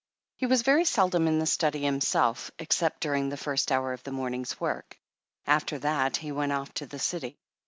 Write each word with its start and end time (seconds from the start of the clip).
He 0.35 0.47
was 0.47 0.63
very 0.63 0.83
seldom 0.83 1.27
in 1.27 1.37
the 1.37 1.45
study 1.45 1.83
himself, 1.83 2.49
except 2.57 3.01
during 3.01 3.29
the 3.29 3.37
first 3.37 3.71
hour 3.71 3.93
of 3.93 4.01
the 4.01 4.11
morn 4.11 4.33
ing's 4.33 4.59
work. 4.59 4.97
After 5.45 5.77
that, 5.77 6.17
he 6.17 6.31
went 6.31 6.53
off 6.53 6.73
to 6.73 6.87
the 6.87 6.97
City. 6.97 7.37